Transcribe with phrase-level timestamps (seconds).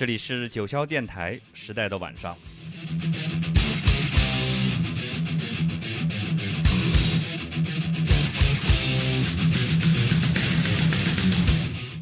[0.00, 2.34] 这里是九霄电台时代的晚上。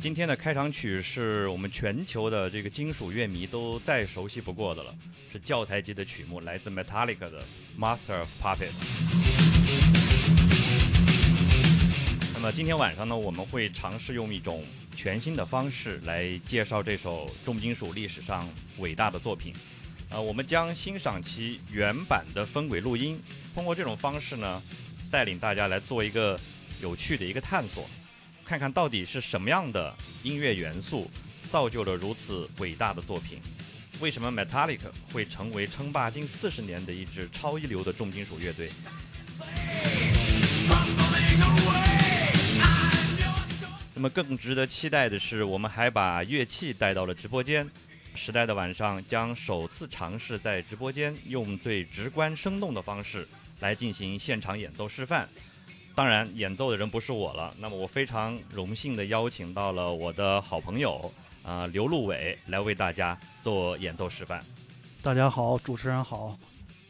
[0.00, 4.94] 今天的开场曲是我们全球的这个金属乐迷都再熟悉不过的了，
[5.32, 7.42] 是教材级的曲目，来自 Metallica 的
[7.76, 8.68] 《Master of Puppets》。
[12.32, 14.64] 那么今天晚上呢，我们会尝试用一种
[14.98, 18.44] 全新的方式来介绍这首重金属历史上
[18.78, 19.54] 伟大的作品。
[20.08, 23.22] 呃，我们将欣赏其原版的分轨录音，
[23.54, 24.60] 通过这种方式呢，
[25.08, 26.36] 带领大家来做一个
[26.82, 27.88] 有趣的一个探索，
[28.44, 31.08] 看看到底是什么样的音乐元素
[31.48, 33.38] 造就了如此伟大的作品。
[34.00, 38.72] 为什么 Metallica 会成为称霸近四十年的一支超一流的重金属乐队？
[43.98, 47.68] 那么更值得期待的是，我们还把乐器带到了直播间。
[48.14, 53.26] 时代的晚上将首次尝试在直播间用最直观生动的方式
[53.58, 55.28] 来进行现场演奏示范。
[55.96, 57.52] 当然，演奏的人不是我了。
[57.58, 61.12] 那么我非常荣幸地邀请到了我的好朋友
[61.42, 64.40] 啊刘路伟来为大家做演奏示范。
[65.02, 66.38] 大家好，主持人好。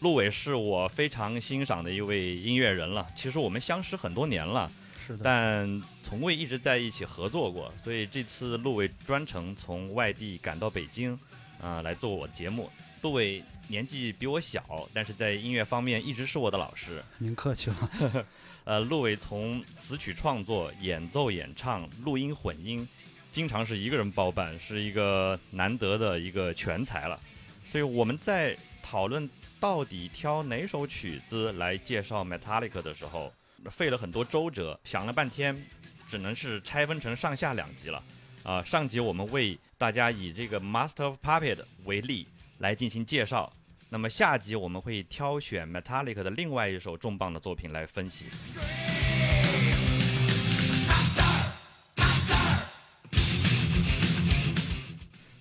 [0.00, 3.06] 陆伟是我非常欣赏的一位音乐人了。
[3.16, 4.70] 其实我们相识很多年了。
[5.06, 11.12] 是的但从未一直在一起合作过，所以这次陆伟专程从外地赶到北京，
[11.60, 12.70] 啊，来做我的节目。
[13.02, 17.04] 陆伟年纪比我小，但是在音乐方面一直是我的老师。
[17.18, 18.26] 您客气了。
[18.64, 22.88] 呃，陆伟从词曲创作、演奏、演唱、录音、混音，
[23.30, 27.20] 经常是一个人包办，是一个难得的一个全才了。
[27.66, 29.28] 所以我们在讨论
[29.60, 33.30] 到底挑哪首曲子来介绍 Metallica 的时候。
[33.72, 35.66] 费了很多周折，想了半天，
[36.08, 38.02] 只能是拆分成上下两集了。
[38.42, 42.26] 啊，上集我们为大家以这个 Master of Puppet 为例
[42.58, 43.52] 来进行介绍，
[43.90, 48.24] 那么下集我们会挑选 Metallica 的另外一首重磅的作品来分析。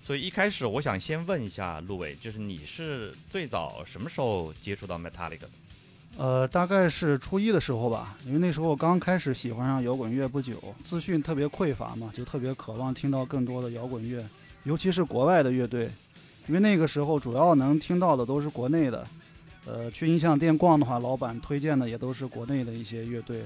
[0.02, 5.50] 所以一开始我想先问一下陆伟，就是你是最早什么时候接触到 Metallica 的？
[6.18, 14.28] 呃，大概是初一的时候吧，因为那时候刚开始喜欢上摇滚乐不久，资讯特别匮乏嘛，就特别渴望听到更多的摇滚乐，
[14.64, 15.88] 尤其是国外的乐队，
[16.48, 19.06] 因为那个时候主要能听到的都是国内的。
[19.64, 23.44] 呃，去音像店逛的话，老板推荐的也都是国内的一些乐队。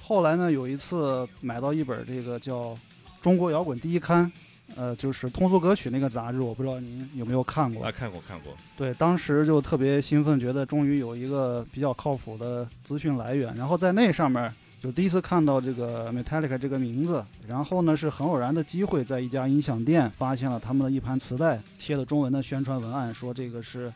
[0.00, 2.74] 后来呢，有一次买到一本这个叫
[3.20, 4.24] 《中国摇滚第一刊》。
[4.76, 7.84] 呃，就是通俗歌曲那个杂志，我不知道您有没有看过。
[7.84, 8.54] 啊，看过看过。
[8.76, 13.54] 对，当时就特别兴奋，觉得终于有一个比较靠谱的资讯来源。
[13.56, 17.24] 然后在那上面就第一次看到这个 Metallica 这个名字。
[17.46, 23.92] 然后呢，是很偶然的机会，在一家音响店发现了他们的一盘磁带，贴的中文的宣传文案，说这个是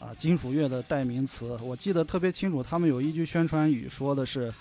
[0.00, 1.56] 啊金属乐的代名词。
[1.62, 4.52] 我记得特别清楚，他们有一句宣传语说的是，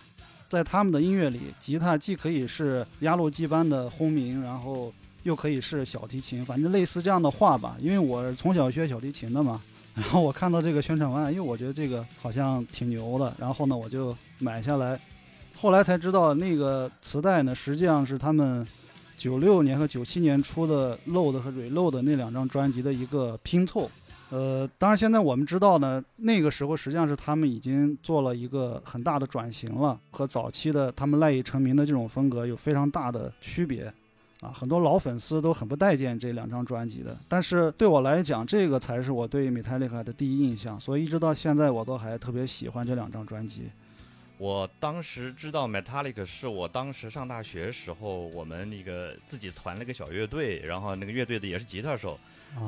[0.50, 4.94] 在他们的音乐里，吉他既可以是压路机般的轰鸣，然后。
[5.24, 7.76] 又可以是小提琴，反正类似这样的话吧。
[7.80, 9.62] 因为我从小学小提琴的嘛，
[9.96, 15.00] 然后我看到这个宣传文案，因为我觉得这个好像挺牛的，然后呢我就买下来。
[15.56, 18.68] 后来才知道那个磁带呢，实际上是他们
[19.18, 23.90] 九六年和九七年出的《Load》和《Reload》那两张专辑的一个拼凑。
[24.30, 33.94] 呃，当然现在我们知道呢，那个时候实际上是他们已经做了一个很大的转型了，和早期的他们赖以成名的这种风格有非常大的区别。
[34.44, 43.70] 啊，很多老粉丝都很不待见这两张专辑的，但是对我来讲，这个才是我对 Metallica 的第一印象，所以一直到现在我都还特别喜欢这两张专辑。
[44.38, 52.20] 我当时知道 Metallica 是我当时上大学时候，我们那个自己攒了个小乐队，然后那个乐队的也是吉他手，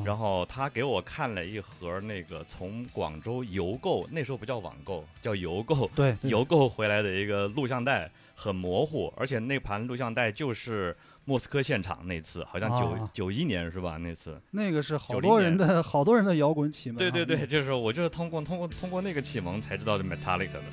[0.05, 10.95] 然后他给我看了一盒那个从广州邮购，那时候不叫网购，叫邮购，对，邮购回来的一个录像带，很模糊，而且那盘录像带就是。
[11.25, 13.97] 莫斯科现场那次好像九九一年是吧？
[13.97, 16.97] 那次那个是好多人的好多人的摇滚启蒙。
[16.97, 20.63] 对对对，就是我就是通过通过通过那个启蒙才知道的 Metallica 的。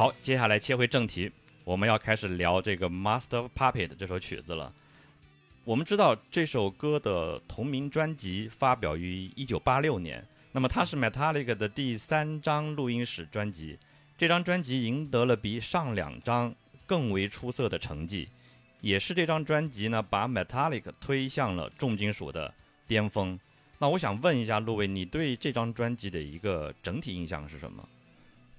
[0.00, 1.30] 好，接下来切回正题，
[1.62, 4.72] 我们要开始聊这个《Master Puppet》这首曲子了。
[5.62, 13.78] 我们知道这首歌的同名专辑发表于一九八六年，那么它是 Metallica 的第三张录音室专辑。
[14.16, 16.54] 这张专辑赢得了比上两张
[16.86, 18.26] 更为出色的成绩，
[18.80, 22.54] 也是这张专辑呢把 Metallica 推向了重金属的
[22.86, 23.38] 巅峰。
[23.76, 27.86] 那我想问一下陆伟，你对这张专辑的一个整体印象是什么？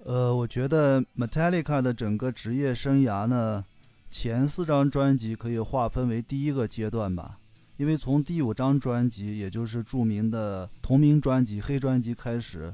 [0.04, 3.66] 呃，我觉得 Metallica 的整个职业生涯呢。
[4.10, 7.40] 前四张专辑可以划分为第一个阶段吧，
[7.78, 12.74] 因为从第五张专辑，也就是著名的同名专辑《黑专辑》开始，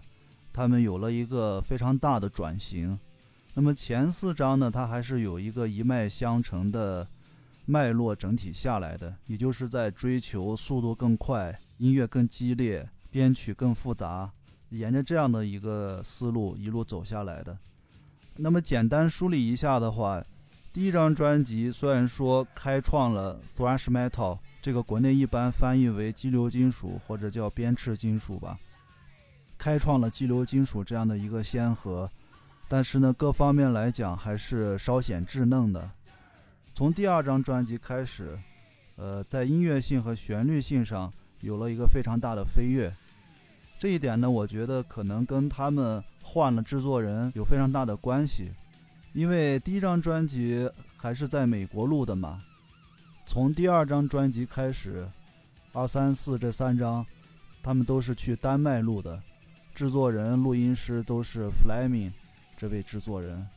[0.52, 2.98] 他们有了一个非常大的转型。
[3.54, 7.08] 那么前四张呢，它还是有一个一脉相承的
[7.68, 14.32] 脉络整体下来的，也就是在追求速度更快、音乐更激烈、编曲更复杂，
[14.70, 17.58] 沿着这样的一个思路一路走下来的。
[18.36, 20.24] 那么简单梳理一下的话。
[20.74, 28.60] 第一张专辑虽然说开创了 thrash metal，这个国内一般翻译为激流金属或者叫鞭笞金属吧，
[29.58, 32.08] 开创了激流金属这样的一个先河，
[32.68, 35.90] 但是呢，各方面来讲还是稍显稚嫩的。
[36.76, 38.38] 从第二张专辑开始，
[38.98, 41.12] 呃，在音乐性和旋律性上
[41.42, 42.94] 有了一个非常大的飞跃。
[43.80, 48.52] 这一点呢，我觉得可能跟他们换了制作人有非常大的关系。
[49.14, 52.42] 因为第一张专辑还是在美国录的嘛，
[53.26, 55.08] 从第二张专辑开始，
[55.74, 57.06] 二三四这三张，
[57.62, 59.22] 他们都是去丹麦录的，
[59.74, 62.12] 制作人、录音师都是 Fleming
[62.58, 63.48] 这位制作人。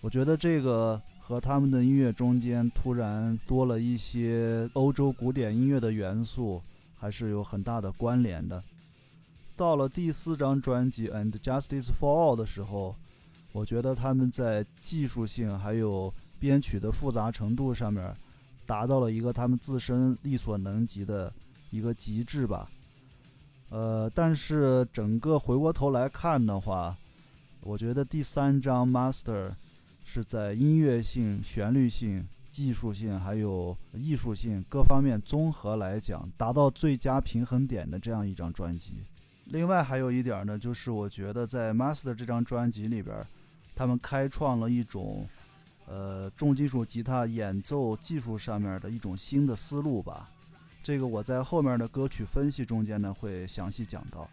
[0.00, 6.62] 我觉得这个和他们的音乐中间突然多了一些欧洲古典音乐的元素，
[6.96, 8.62] 还是有很大的关联的。
[9.58, 12.94] 到了第四张专辑《And Justice for All》的时候。
[13.50, 18.14] 我觉得他们在技术性还有编曲的复杂程度上面，
[18.66, 21.32] 达到了一个他们自身力所能及的
[21.70, 22.70] 一个极致吧。
[23.70, 26.96] 呃，但是整个回过头来看的话，
[27.62, 29.48] 我觉得第三张《Master》
[30.04, 39.02] 是在音乐性、旋律性、技术性还有艺术性各方面综合来讲，达到最佳平衡点的这样一张专辑。
[39.48, 43.26] 另外还有一点呢，就是我觉得在《Master》这张专辑里边。
[43.74, 45.24] 他们开创了一种，
[45.86, 50.28] 呃，重金属吉他演奏技术上面的一种新的思路吧。
[50.82, 54.28] 这个我在后面的歌曲分析中间呢会详细讲到。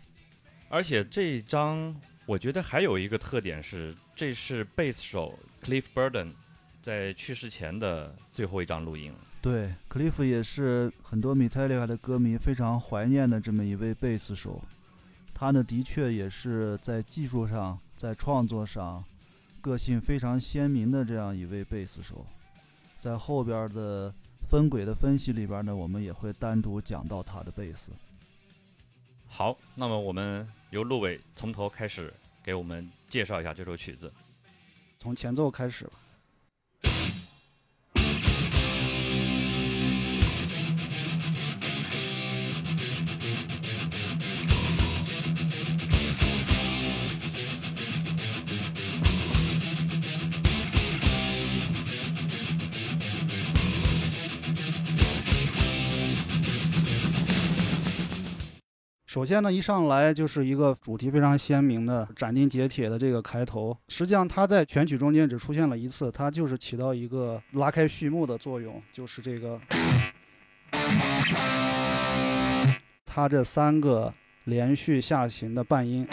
[0.68, 1.96] 而且这一张
[2.26, 6.34] 我觉得还有一个特点是，这是贝斯手 Cliff Burden
[6.82, 9.14] 在去世前的最后一张录音。
[9.44, 14.60] 对，Cliff 也是很多 Metallica 的歌迷非常怀念的这么一位贝斯手。
[15.36, 19.04] 他呢，的确也是在技术上，在创作上。
[19.60, 22.24] 个性非常鲜明的这样一位贝斯手，
[23.00, 24.14] 在后边的
[24.48, 27.92] 分轨的分析里边呢，我们也会单独讲到他的贝斯。
[29.26, 34.14] 好，那么我们由陆伟从头开始给我们介绍一下这首曲子，
[35.00, 35.94] 从前奏开始吧。
[59.16, 63.74] 首先呢，一上来就是一个主题非常鲜明的斩钉截铁的这个开头。
[63.88, 69.57] 实际上，它在全曲中间只出现了一次，它就是起到一个拉开序幕的作用，就是这个，
[73.06, 76.06] 它这三个连续下行的半音。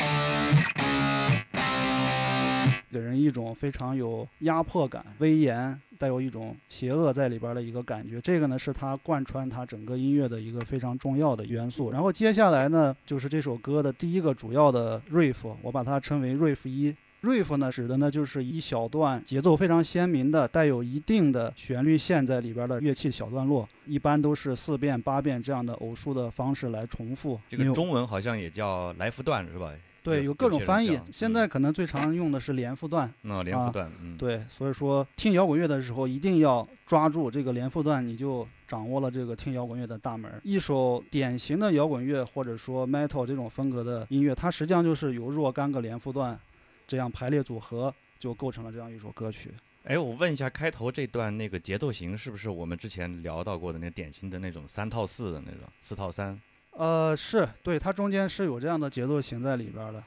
[2.92, 8.20] 给人一种非常有压迫感、威严，带有一种邪恶在里边的一个感觉。
[8.20, 11.90] 这个呢，是它贯穿他整个音乐的一个非常重要的元素。
[11.90, 16.94] 然后接下来呢，就是这首歌的第一个主要的 riff，我把它称为 riff 一。
[17.22, 27.40] riff 呢，指的呢就是一小段节奏非常鲜明的、带有一定的旋律线在里边的乐器小段落，一般都是四遍、八遍这样的偶数的方式来重复。
[27.48, 29.72] 这个中文好像也叫来福段，是吧？
[30.02, 30.98] 对，有各种翻译。
[31.12, 33.12] 现在可能最常用的是连复段。
[33.22, 40.40] 那连复段，嗯，对，所以说听摇滚乐的时候一定要抓住这个连复段，你就掌握了这个听摇滚乐的大门。
[40.42, 46.38] 一首典型的摇滚乐或者说 metal 这种风格的音乐，它实际上就是由若干个连复段
[46.86, 49.52] 这样排列组合，就构成了这样一首歌曲。
[49.84, 56.40] 哎，我问一下，开头这段那个节奏型是不是我们之前聊到过的那典型的那种三套四的那种四套三？
[56.76, 60.02] 呃，是对，它中间是有这样的节奏型在里边的，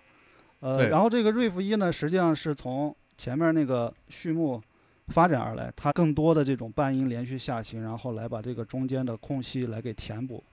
[0.60, 4.62] 呃，然后这个 riff 一呢，实际上是从前面那个序幕
[5.10, 10.44] 发展而来，它更多的这种半音连续下行，然后来把这个中间的空隙来给填补。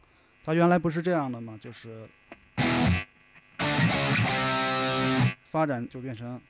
[0.44, 2.06] 它原来不是这样的嘛，就是
[5.44, 6.40] 发展就变成。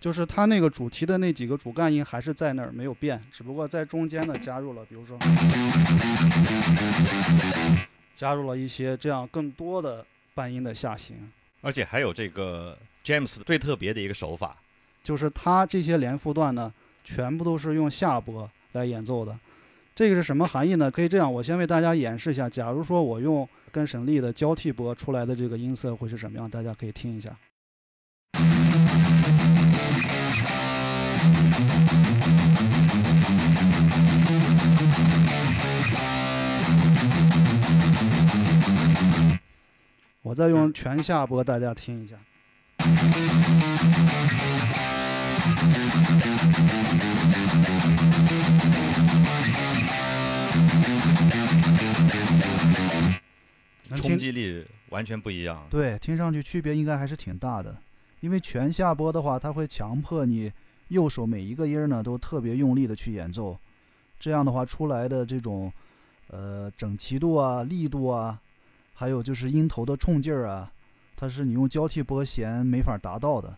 [0.00, 5.18] 就是它那个主题的那几个主干音还是在那儿没有变，只不过在中间呢加入了，比如说
[8.14, 11.16] 加入了一些这样更多的半音的下行，
[11.60, 14.56] 而且还有这个 James 最特别的一个手法，
[15.02, 16.72] 就是它这些连复段呢
[17.04, 19.38] 全部都是用下拨来演奏的。
[19.94, 20.88] 这个是什么含义呢？
[20.88, 22.48] 可以这样，我先为大家演示一下。
[22.48, 26.48] 假如说我用跟沈力的交替拨出来的这个音色会是什么样？
[26.48, 27.36] 大家可以听一下。
[40.28, 42.14] 我再用全下播，大家听一下。
[53.94, 55.66] 冲击力完全不一样。
[55.70, 57.74] 对，听上去区别应该还是挺大的。
[58.20, 60.52] 因为全下拨的话，它会强迫你
[60.88, 63.58] 右手每一个音呢都特别用力的去演奏，
[64.20, 65.72] 这样的话出来的这种
[66.26, 68.38] 呃整齐度啊、力度啊，
[69.00, 70.72] 还有就是音头的冲劲儿啊，
[71.14, 73.56] 它是你用交替拨弦没法达到的。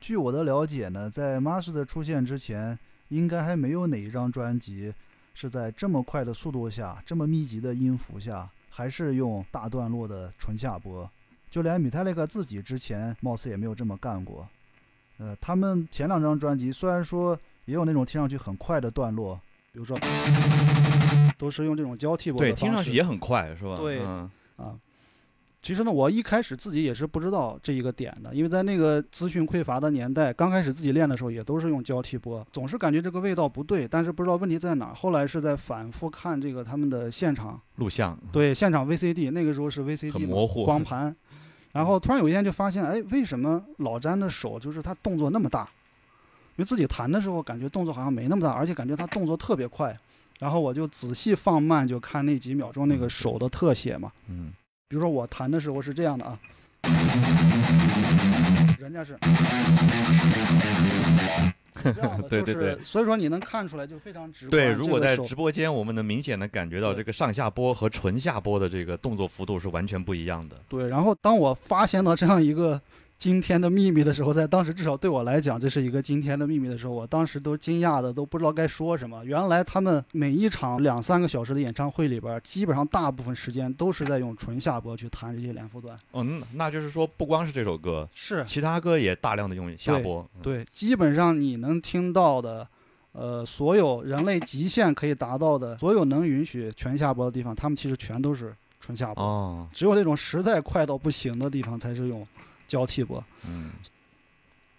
[0.00, 4.92] 据我的了解呢，在 Master 出现之前，应该还没有哪一张专辑
[5.34, 11.08] 是在这么快的速度下、这么密集的音符下，还是用大段落的纯下拨。
[11.48, 14.48] 就连米泰利克自己之前貌似也没有这么干过。
[15.18, 19.40] 呃，他们前两张专辑虽然说也有那种听上去很快的段落，
[19.72, 19.96] 比如说
[21.38, 23.76] 都是用这种交替拨，对，听上去也很快，是吧？
[23.78, 24.02] 对，
[24.56, 24.76] 啊。
[25.62, 34.94] 其实呢，我一开始自己也是不知道这一个点的，因为在那个资讯匮乏的年代，刚开始自己练的时候也都是用交替拨，总是感觉这个味道不对，但是不知道问题在哪。
[34.94, 41.16] 后来是在反复看这个他们的现场录像，对，现场 VCD，那个时候是 VCD 模糊光盘，
[41.72, 45.68] 然后突然有一天就发现，哎，为什么老詹的手就是他动作那么大？
[46.50, 49.98] 因为自己弹的时候感觉动作好像没那么大，而且感觉他动作特别快。
[50.38, 54.12] 然后我就仔细放慢，就看那几秒钟那个手的特写嘛。
[54.28, 54.52] 嗯。
[54.88, 56.38] 比如说我弹的时候是这样的啊，
[58.78, 59.18] 人家是
[62.28, 64.50] 对对对，所以说你能看出来就非常直观。
[64.50, 70.56] 对，如果在直播间，我们能明显的感觉到这个上下拨和纯下拨的这个动作幅度是完全不一样的。
[70.68, 72.80] 对，然后当我发现到这样一个。
[73.18, 79.24] 今天的秘密的时候，在当时至少对我来讲，这是一个今天的秘密的时候，我当时都惊讶的都不知道该说什么。
[79.24, 85.96] 原来他们每一场两三个小时的演唱会里边，基本上大部分时间都是在用纯下播去弹这些连复段。
[86.12, 90.28] 嗯，那就是说不光是这首歌，是其他歌也大量的用下播。
[90.42, 92.68] 对，基本上你能听到的，
[93.12, 99.24] 呃，所有人类极限可以达到的，所有能允许全下播的地方，他们其实全都是纯下播。
[99.24, 102.26] 哦，只有那种实在快到不行的地方才是用。
[102.66, 103.70] 交替拨，嗯，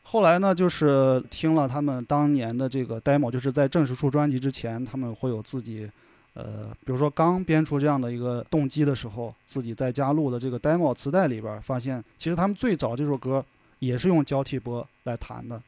[0.04, 5.90] 后来呢，就是听了他们当年的这个 demo，就是在正式出专辑之前，他们会有自己，
[6.34, 13.44] 呃，比如说刚编出这样的一个动机的时候，自己在家录的这个 demo 磁带里边，发现其实他们最早这首歌
[13.80, 15.62] 也是用交替拨来弹的，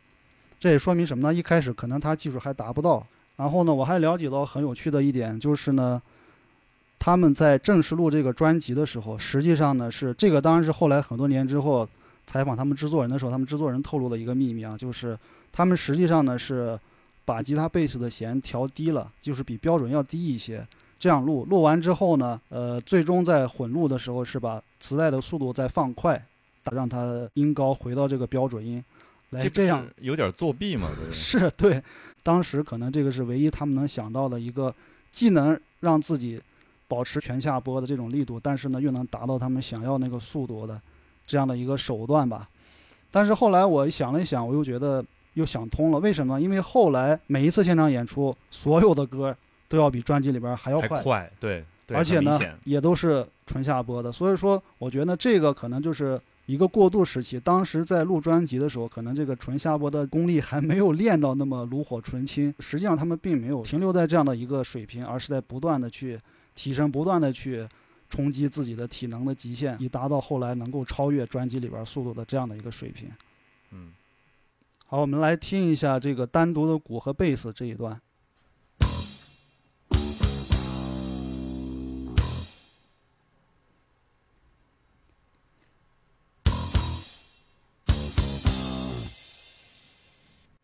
[0.59, 1.33] 这也说明什么呢？
[1.33, 3.05] 一开始可能他技术还达不到。
[3.35, 6.01] 然后呢，我还了解到很有趣的一点，就是呢。
[7.01, 11.87] 他们在正式录这个专辑的时候，实际上呢是这个，当然是后来很多年之后
[12.29, 15.17] 采访他们制作人的时候，他们制作人透露了一个秘密啊，就是
[15.51, 16.79] 他们实际上呢是
[17.25, 20.63] 把吉他、贝斯的弦调低了，就是比标准要低一些，
[20.99, 21.43] 这样录。
[21.45, 26.23] 录完之后呢，呃，最终在混录的时候是把磁带的速度再放快，
[26.71, 28.83] 让它音高回到这个标准音，
[29.31, 30.87] 来这样有点作弊嘛？
[31.11, 31.81] 是对，
[32.21, 34.71] 当时可能这个是唯一他们能想到的一个，
[35.11, 36.39] 既能让自己。
[36.89, 40.81] 保持全下拨的这种力度，但是呢，又能达到他们想要那个速度的
[41.29, 42.49] 这样的一个手段吧。
[43.11, 45.05] 但是后来我想了一想，我又觉得
[45.35, 45.99] 又想通了。
[45.99, 46.41] 为什么？
[46.41, 49.35] 因为后来每一次现场演出，所有的歌
[49.67, 54.11] 都要比专辑里边还要快，快，对，而且呢，也都是纯下播的。
[54.11, 57.39] 所以说，我觉得这个可能就是一个过渡时期。
[57.39, 62.51] 当时在录专辑的时候，可能这个纯下播的功力还没有练到那么炉火纯青。
[62.59, 66.19] 实际上，他们并没有停留在这样的一个水平，而是在不断的去。
[66.55, 67.65] 提升，不断的去
[68.09, 73.09] 冲击自己的体能的极限，以达到后来能够超越专辑里边速度的这样的一个水平。
[73.71, 73.93] 嗯。
[74.87, 78.01] 好，我们来听一下这个单独的鼓和贝斯这一段。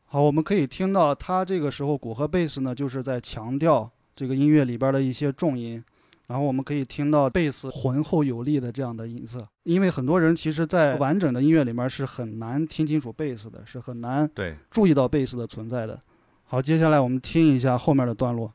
[0.08, 5.84] 好，我们可以听到他这个时候鼓和贝斯呢，就是在强调这个音乐里边的一些重音。
[6.28, 16.02] 然后我们可以听到贝斯浑厚有力的这样的音色，因为很多人其实，在完整的音乐里面是很难听清楚贝斯的，是很难对注意到贝斯的存在的。
[16.44, 18.54] 好，接下来我们听一下后面的段落。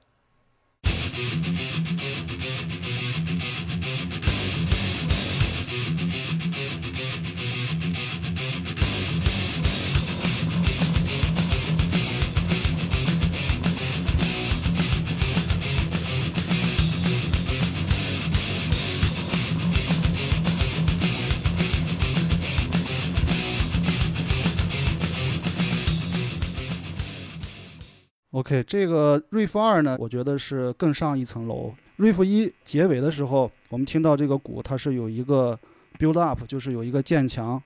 [28.32, 31.74] OK，这个 riff 二呢，我觉得是更上一层楼。
[31.98, 35.58] riff 一结尾的时候，我们听到这个鼓它是有一个
[35.98, 37.60] build up，就是有一个渐强。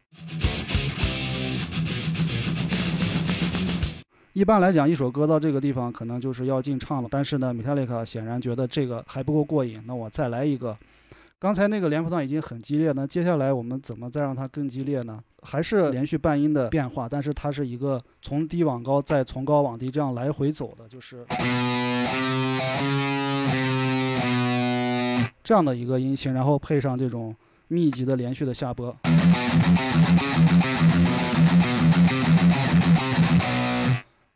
[4.32, 10.74] 一般来讲，一首歌到这个地方可能就是要进唱了，但是呢，Metallica 显然觉得这个还不够过瘾，那我再来一个。
[11.44, 15.20] 刚才那个连复段已经很激烈，那接下来我们怎么再让它更激烈呢？
[15.42, 21.26] 还是连续半音的变化，但是它是一个从低往高，再从高往低这样来回走的，就是
[25.42, 27.36] 这样的一个音型，然后配上这种
[27.68, 28.96] 密集的连续的下拨。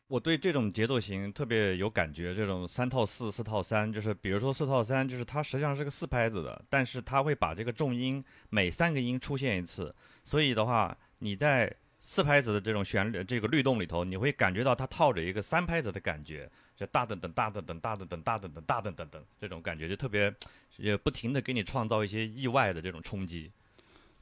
[0.09, 20.35] 我对这种节奏型特别有感觉，这种三套四、四套三，就是比如说四套三，就是它实际上是个四拍子的，但是它会把这个重音每三个音出现一次，所以的话，你在四拍子的这种旋律这个律动里头，你会感觉到它套着一个三拍子的感觉，就大等等大等等大等等大等等大等等等这种感觉，就特别
[20.79, 23.53] 也不停的给你创造一些意外的这种冲击。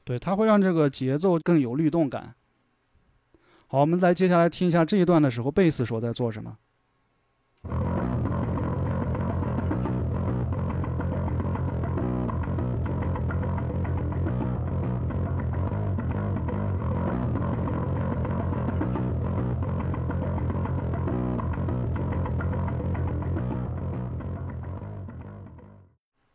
[0.03, 2.35] 对，它会让这个节奏更有律动感。
[3.69, 6.57] 好，我们来接下来听一下这一段的时候，贝斯手在做什么。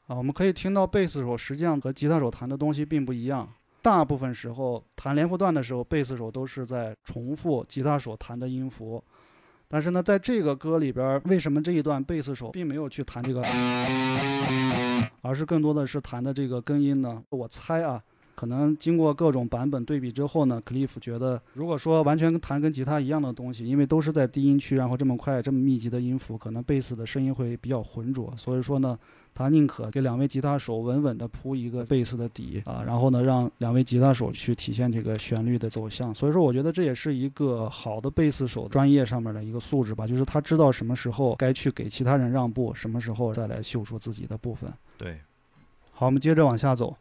[0.07, 3.49] 啊，我们可以听到贝斯手实际上和吉他手弹的东西并不一样。
[3.83, 9.03] 大部分时候弹连复段的时候，贝斯手都是在重复吉他手弹的音符。
[9.67, 13.43] 但是呢，在这个歌里边，为什么这一段贝斯手并没有去弹这个，
[15.23, 17.23] 而是更多的是弹的这个根音呢？
[17.31, 18.01] 我猜啊，
[18.35, 28.97] 可能经过各种版本对比之后呢，克利夫觉得，如果说完全弹跟吉他一样的东西，因为都是在低音区，然后这么快、这么密集的音符，可能贝斯的声音会比较浑浊，所以说呢。
[29.35, 36.13] 他宁可给两位吉他手稳稳地铺一个贝斯的底啊，然后呢，让两位吉他手去体现这个旋律的走向。
[36.13, 44.73] 所以说，我觉得这也是一个好的贝斯手专业上面的一个素质吧，就是他知道什么时候该去给其他人让步，什么时候再来秀出自己的部分。
[44.99, 45.19] 对，
[45.93, 46.97] 好，我们接着往下走。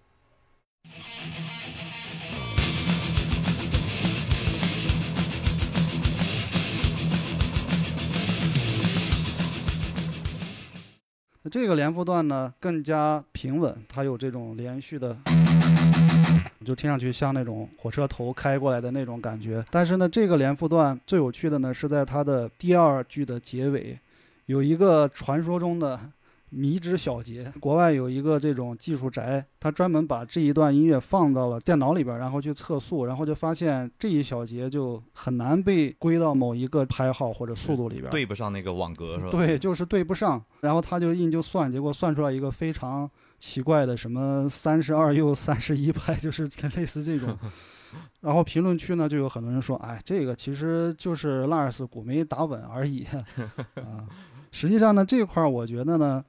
[11.43, 15.17] 那这个连复段呢更加平稳，它有这种连续的，
[16.63, 19.65] 就听上去像那种火车头开过来的那种感觉。
[19.71, 23.99] 但是呢，这个连复段最有趣的呢是在它的第二句的结尾，
[24.45, 25.99] 有一个传说中的。
[26.53, 39.31] 迷之小节，国外有一个这种技术宅，他专门把这一段音乐放到了电脑里边，然后去测速，然后就发现这一小节就很难被归到某一个拍号或者速度里边，对不上那个网格是吧？
[39.31, 40.43] 对，就是对不上。
[40.59, 43.09] 然后他就硬就算，结果算出来一个非常
[43.39, 46.43] 奇怪的什么三十二又三十一拍，就是
[46.75, 47.37] 类似这种。
[48.19, 53.07] 然后评论区呢就有很多人说，哎，这个其实就是拉尔斯鼓没打稳而已
[53.75, 54.05] 啊。
[54.51, 56.21] 实际上呢，这块儿我觉得呢。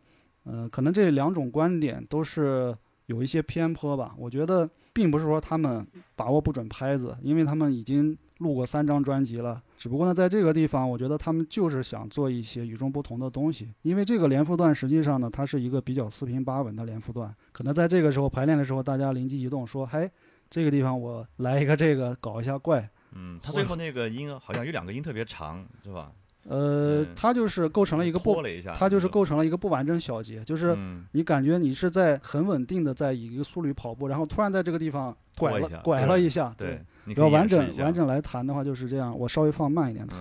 [0.45, 2.77] 嗯，可能这两种观点都是
[3.07, 4.15] 有一些偏颇吧。
[4.19, 9.63] 我觉得并不是说他们把握不准拍子，因为他们已经录过三张专辑了。
[9.79, 13.73] 只不过呢，在这个地方，我觉得他们就是想做一些与众不同的东西。
[13.83, 17.35] 因为这个连复段实际上呢，它是一个比较四平八稳的连复段。
[17.53, 20.11] 可能在这个时候排练的时候，大家灵机一动说：“嘿，
[20.51, 26.11] 这个地方我来一个这个，搞一下怪。”嗯，他最后那个音好像有两个音特别长，是吧？
[26.49, 28.43] 呃，它就是构成了一个不，
[28.75, 30.77] 它就是构成了一个不完整小节，就是
[31.13, 36.85] 你感觉你是在很稳定的在一个速率跑步，然后突然在这个地方拐了拐了一下，对，
[37.17, 40.19] 要完整完整来弹的话就是这样，我稍微放慢一点弹。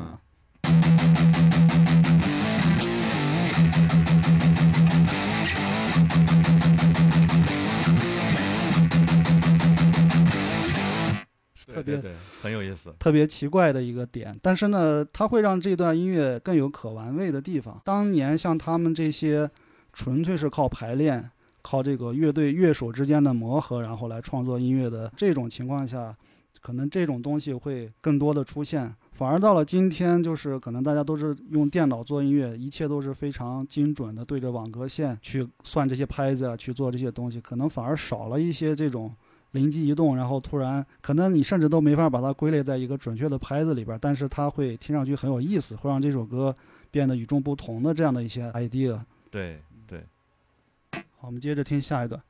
[11.83, 12.93] 特特别对对很有意思。
[12.99, 17.81] 特别奇怪的一个点，但是呢，它会让这段音乐更有可玩味的地方。
[17.83, 19.49] 当年像他们这些
[19.93, 21.29] 纯粹是靠排练、
[21.61, 26.15] 靠这个乐队乐手之间的磨合，然后来创作音乐的这种情况下，
[26.61, 28.93] 可能这种东西会更多的出现。
[29.11, 39.13] 反而到了今天，就是可能大家都是用电脑做音乐，一切都是非常精准的，对着网格线去算这些拍子啊，去做这些东西，可能反而少了一些这种。
[39.51, 46.55] 灵机一动，然后突然，可能你甚至都没法把它归类在一个准确的拍子里边，但是它会听上去很有意思，会让这首歌
[46.89, 48.99] 变得与众不同的这样的一些 idea。
[49.29, 50.03] 对对。
[50.91, 52.21] 好，我们接着听下一段。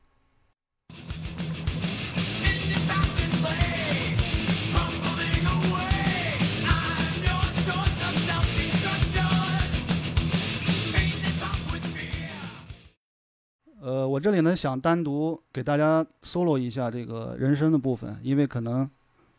[13.84, 18.88] 呃，我这里呢想单独给大家 solo 一下这个人声的部分，因为可能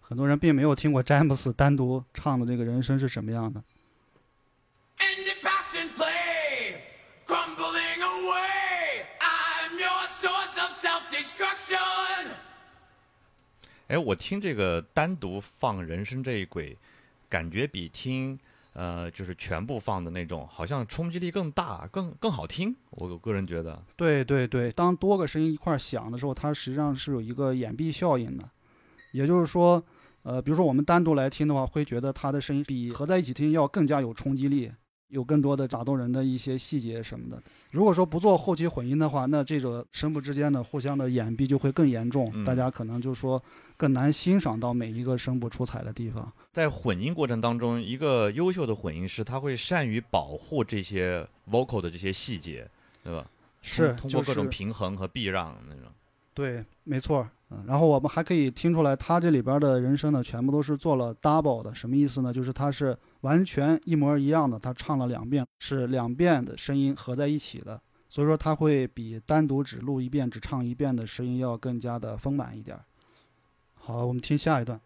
[0.00, 3.62] 很多人并没有听过詹姆斯单独唱的这个人声是什么样的。
[13.86, 16.76] 哎，我听这个单独放人声这一轨，
[17.28, 18.40] 感觉比听。
[18.74, 22.74] 呃，就是全部放的那种，好像冲击力更大，更更好听。
[22.90, 28.48] 我个人觉得，对对对，当多个声音一块响的时候，它实际上是有一个掩蔽效应的。
[29.12, 29.82] 也就是说，
[30.22, 34.72] 呃，比如说我们单独来听的话，会觉得它的声音比合在一起听要更加有冲击力。
[35.12, 37.40] 有更多的打动人的一些细节什么的。
[37.70, 43.40] 如果说不做后期混音的话，那这个声部之间的互相的掩蔽就会更严重，大家可能就说
[43.76, 46.32] 更难欣赏到每一个声部出彩的地方。
[46.50, 52.66] 在混音过程当中，一个优秀的混音师他会善于保护这些 vocal 的这些细节，
[53.04, 53.26] 对吧？
[53.60, 55.84] 是通过各种平衡和避让那种。
[56.34, 57.28] 对，没错。
[57.50, 62.32] 嗯，然后我们还可以听出来，他这里边的人声呢，全部都是做了 double 的，什么意思呢？
[62.32, 72.78] 就是他是完全一模一样的，他唱了两遍，是两遍的声音合在一起的，所以说他会比单独只录一遍、只唱一遍的声音要更加的丰满一点。
[73.74, 74.80] 好，我们听下一段。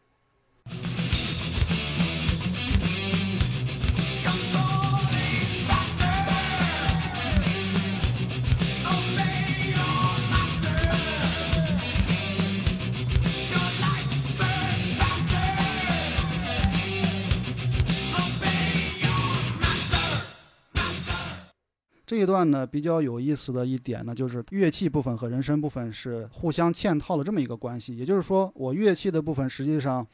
[22.06, 27.96] 这一段呢比较有意思的一点呢，就是乐器部分和人声部分是互相嵌套的这么一个关系。
[27.96, 30.06] 也就是说，我乐器的部分实际上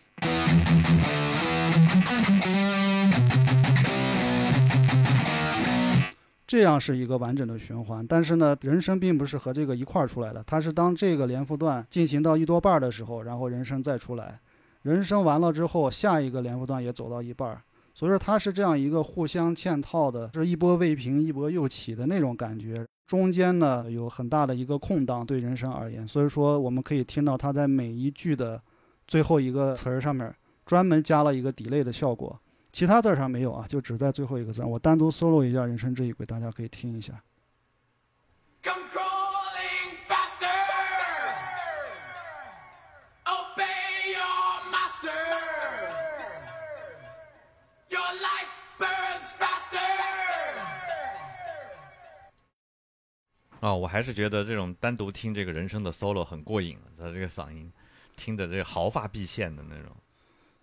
[6.46, 14.40] 这样是一个完整的循环，但是呢，人声并不是和这个一块儿出来的，它是当这个连复段进行到一多半儿的时候，然后人声再出来，
[14.80, 17.60] 人声完了之后，下一个连复段也走到一半儿。
[17.94, 22.86] 所以说它是这样一个互相嵌套的，是一波未平一波又起的那种感觉。
[23.06, 26.06] 中间呢有很大的一个空档，对人生而言。
[26.06, 28.60] 所以说我们可以听到它在每一句的
[29.06, 34.62] 最后一个词儿上面专门加了一个 delay 的效果，其他字儿上没有啊，就只在最后一个字。
[34.64, 37.22] 我单独 solo 一下人生这一轨，大家可以听一下。
[53.62, 57.70] 啊，我还是觉得这种单独听这个人声的 solo 很过瘾，他这个嗓音
[58.16, 59.92] 听的这个毫发毕现的那种。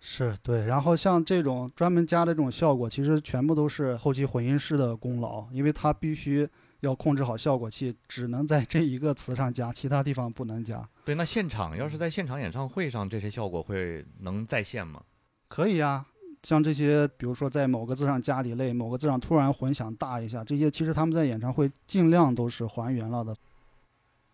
[0.02, 6.46] 是对，然后像这种专门加的这种效果，其实全部都是后期混音师的功劳，因为他必须
[6.80, 10.86] 要控制好效果器，只能在这一个词上加，其他地方不能加。
[11.02, 15.02] 对，那现场要是在现场演唱会上，这些效果会能再现吗？
[15.48, 16.06] 可以啊。
[16.42, 23.34] 像这些，比如说在某个字上加底类某个字上突然混响大一下，这些其实他们在演唱会尽量都是还原了的。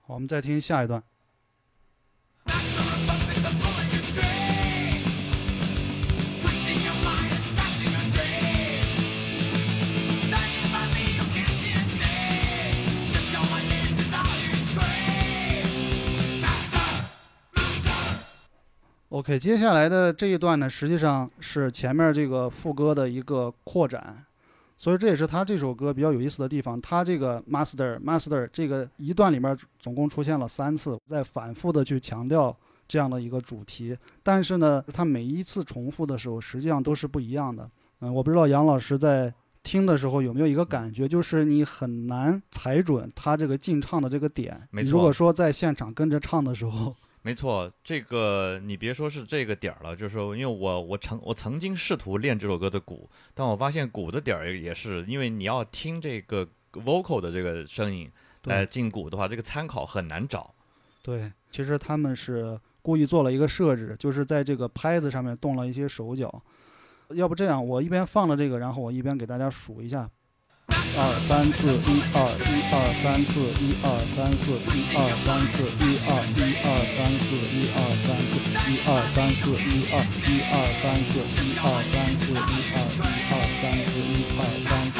[0.03, 1.03] 好，我们再听下一段。
[19.17, 24.23] OK，接下来的这一段呢，实际上是前面这个副歌的一个扩展，
[24.77, 26.79] 所以这也是他这首歌比较有意思的地方。
[26.83, 32.55] 他这个 master master 这个一段里面总共出现了三次，在反复的去强调
[32.87, 37.71] 这样的一个主题，但是呢，他每一次重复的时候，实际上都是不一样的。
[38.01, 44.69] 嗯，我不知道杨老师在听的时候有没有一个感觉，就是你很难踩准他这个进唱的这个点。
[44.71, 44.93] 没错。
[44.93, 46.95] 如果说在现场跟着唱的时候。
[47.27, 58.09] 没错，这个你别说是这个点儿了，就是说，因为我我曾我曾经试图练这首歌的鼓，但我发现鼓的点儿也是，因为你要听这个 vocal 的这个声音
[58.45, 60.55] 来对进鼓的话，这个参考很难找。
[61.03, 66.41] 对，其实他们是故意做了一个设置，就是在这个拍子上面动了一些手脚。
[67.09, 70.09] 要不这样，我一边放了这个，然后我一边给大家数一下：
[70.99, 82.37] 二三四，一二一二三四，一二三四，一二三四，一二一二三四，一二三四，一二三四，一二一二三四，一二三四，一
[82.73, 84.99] 二一二三四，一二三四。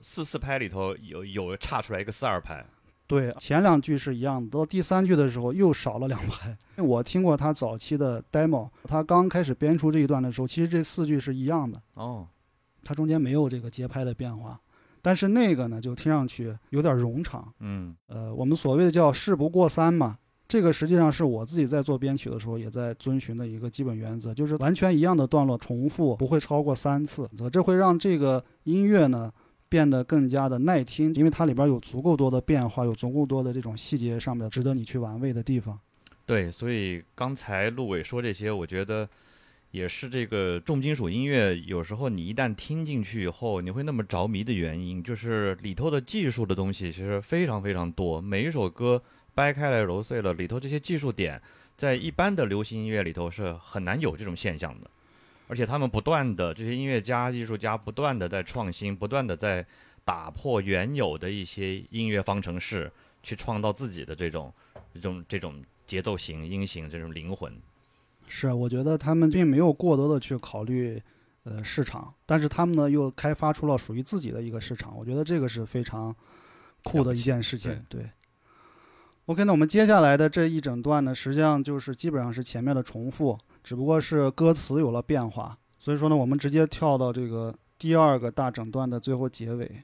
[0.00, 2.64] 四四拍里头有有差出来一个四二拍，
[3.06, 6.56] 对，前两句是一样的，到第三句的时候又少了两拍。
[6.76, 12.28] 我听过他早期的 demo，他刚开始编出这一段的时候，其实这四句是一样的，哦，
[12.84, 14.60] 它中间没有这个节拍的变化。
[15.00, 17.52] 但是那个呢，就听上去有点冗长。
[17.60, 20.16] 嗯，呃，我们所谓的叫事不过三嘛，
[20.48, 29.30] 这个实际上是我自己在做编曲的时候也在遵循的一个基本原则，就是完全一样的段落重复不会超过三次，这会让这个音乐呢
[29.68, 35.78] 变得更加的耐听，因为它里边有足够多的变化，有足够多的这种细节上面值得你去玩味的地方。
[36.24, 39.06] 对，所以刚才陆伟说这些，我觉得
[39.74, 49.02] 也是这个重金属音乐有时候你一旦听进去以后，你会那么着迷的原因，就是里头的技术的东西其实非常非常多，每一首歌
[49.34, 51.42] 掰开来揉碎了，里头这些技术点，
[51.76, 54.88] 在一般的流行音乐里头是很难有这种现象的，
[55.48, 59.66] 而且他们不断的这些音乐家、艺术家不断的在创新，不断的在
[60.04, 62.88] 打破原有的一些音乐方程式，
[63.24, 64.54] 去创造自己的这种
[64.94, 67.52] 这种这种节奏型、音型这种灵魂。
[68.26, 71.00] 是，我觉得他们并没有过多的去考虑
[71.44, 76.14] 呃市场，但是他们呢又开发出了属于自己的一个市场，我觉得这个是非常
[76.82, 77.84] 酷的一件事情。
[77.88, 78.08] 对。
[79.26, 85.56] OK，那我们接下来的这一整段呢，实际上就是基本上是前面的重复，只不过是歌词有了变化。
[85.78, 89.82] 所以说呢，我们直接跳到这个第二个大整段的最后结尾。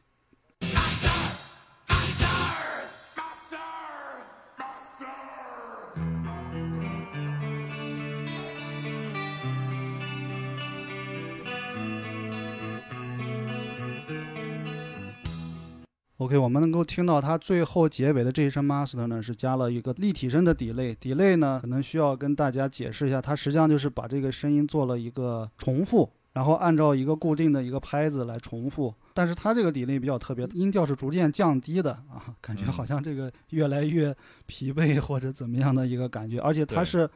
[16.30, 20.94] OK，我们能够听到它最后结尾的这一声 master 呢，是加了一个立体声的 delay。
[20.94, 28.94] delay 呢，可能需要跟大家解释一下，它实际上就是把这个声音做了一个重复，然后按照一个固定的一个拍子来重复。
[29.12, 34.14] 但是它这个 delay 比较特别，音调是逐渐降低的啊，感觉好像这个越来越
[34.46, 37.10] 疲惫或者怎么样的一个感觉，而且它是。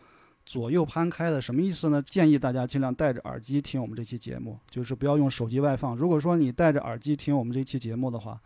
[0.46, 2.02] 左右攀开的什么意思呢？
[2.06, 5.96] 建议大家尽量戴着耳机听我们这期节目，就是不要用手机外放。
[5.96, 8.38] 如果说你戴着耳机听我们这期节目的话，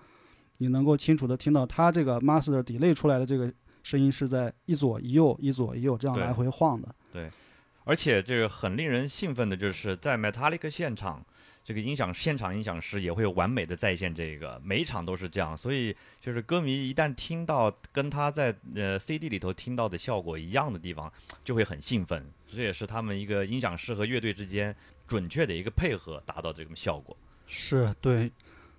[0.59, 6.95] 你能够清楚的听到它这个 master delay 出来的这个声音是在一左一右、一左一右这样来回晃的。
[7.13, 7.31] 对
[7.85, 11.25] 而且这个很令人兴奋的就是在 Metallica 现场，
[11.65, 21.11] 这个音响现场音响师也会完美的再现这个，每一场都是这样，所以就是歌迷一旦听到跟他在呃 CD 里头听到的效果一样的地方，
[21.43, 22.31] 就会很兴奋。
[22.55, 24.75] 这也是他们一个音响师和乐队之间
[25.07, 27.17] 准确的一个配合，达到这种效果。
[27.47, 28.31] 是对。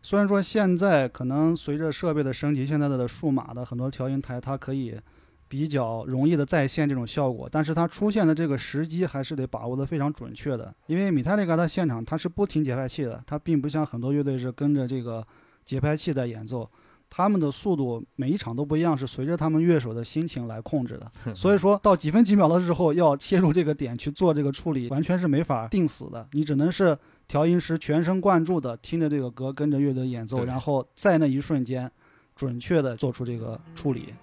[0.02, 5.00] 虽然说现在可能随着设备的升级，现在的数码的很多调音台它可以
[5.48, 10.74] 比较容易的再现这种效果，但是它出现的这个时机还是得把握的非常准确的。
[10.88, 15.26] 因为米泰利卡的现场它是不听节拍器的，它并不像很多乐队是跟着这个
[15.66, 16.70] 节拍器在演奏，
[17.10, 21.12] 他们的速度每一场都不一样，是随着他们乐手的心情来控制的。
[21.34, 31.92] 所以说到几分几秒的时候要切入这个点去做这个处理，完全是没法定死的，你只能是调音师全神贯注的听着这个歌，跟着乐队演奏，然后在那一瞬间
[32.36, 34.14] 准确的做出这个处理。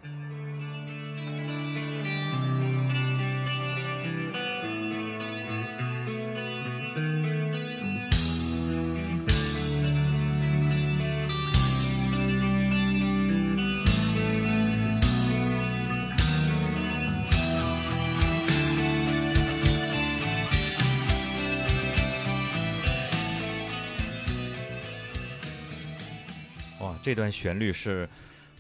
[27.06, 28.08] 这段旋律是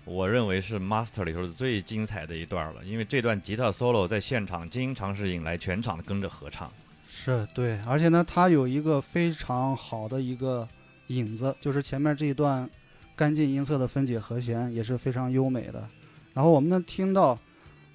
[0.04, 6.70] 我认为是 Master 里头最精彩的一段了，因为这段吉他 solo 在现场经常是引来全场的跟着合唱。
[7.08, 10.68] 是对，而且呢，它有一个非常好的一个
[11.08, 12.70] 影子，就是前面这一段
[13.16, 15.84] 干净音色的分解和弦也是非常优美的。
[16.32, 17.36] 然后我们能听到，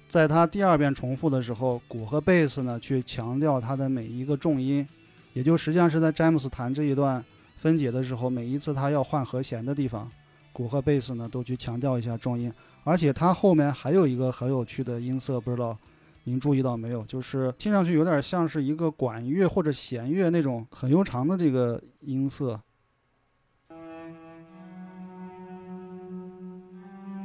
[0.06, 4.86] 在它第二遍重复的时候，鼓和贝斯呢去强调它的每一个重音，
[5.32, 7.24] 也就实际上是在詹姆斯弹这一段
[7.56, 10.10] 分解的时候，每一次他要换和弦的地方，
[10.52, 12.52] 鼓和贝斯呢都去强调一下重音，
[12.84, 15.76] 而且它后面还有一个很有趣的音色，不知道
[16.24, 17.02] 您注意到没有？
[17.04, 22.60] 就是听上去有点像是一个管乐或者弦乐那种很悠长的这个音色。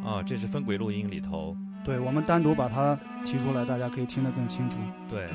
[0.04, 4.80] 啊，这是分轨录音里头，对，我们单独把它提出来，大家可以听得更清楚。
[5.10, 5.30] 对，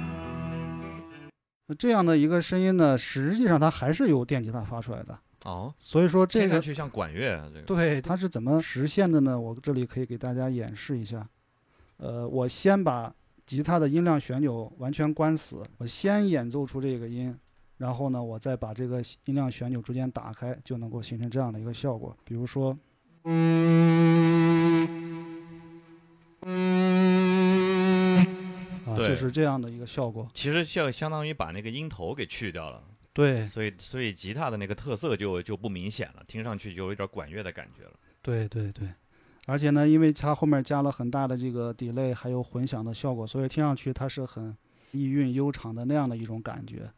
[1.67, 5.19] 那这样的一个声音呢，实际上它还是由电吉他发出来的。
[5.45, 9.39] 哦，所以说这个去像管乐啊，这个对它是怎么实现的呢？
[9.39, 11.29] 我这里可以给大家演示一下。
[11.97, 13.13] 呃，我先把
[13.45, 17.37] 吉他的音量旋钮完全关死，我先演奏出这个音，
[17.77, 22.17] 然后呢，我再把这个音量旋钮逐渐打开，就能够形成这样的一个效果。
[22.25, 22.79] 比如说。
[28.85, 30.29] 啊，就是这样的一个效果。
[30.35, 37.93] 其实就相当于把那个音头给去掉了，对所以所以吉他的那个特色就就不明显了，听上去就有点管乐的感觉了。
[38.23, 38.89] 对对对，
[39.47, 44.57] 而且呢，因为它后面加了很大的这个 delay 还有混响的效果，所以听上去它是很
[44.93, 46.91] 意韵悠长的那样的一种感觉。